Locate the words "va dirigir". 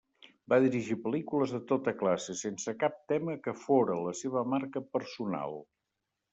0.51-0.95